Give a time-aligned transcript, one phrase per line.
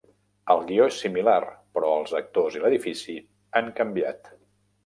[0.53, 1.35] El guió és similar
[1.77, 3.17] però els actors i l'edifici
[3.61, 4.35] han canviat.